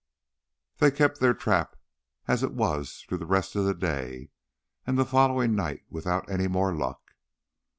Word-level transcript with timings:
They 0.77 0.89
kept 0.89 1.19
their 1.19 1.35
trap 1.35 1.75
as 2.27 2.41
it 2.41 2.55
was 2.55 3.05
through 3.07 3.19
the 3.19 3.27
rest 3.27 3.55
of 3.55 3.65
the 3.65 3.75
day 3.75 4.31
and 4.87 4.97
the 4.97 5.05
following 5.05 5.53
night 5.53 5.83
without 5.91 6.27
any 6.27 6.47
more 6.47 6.73
luck. 6.73 7.13